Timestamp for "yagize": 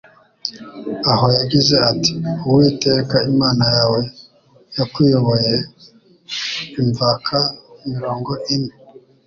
1.37-1.75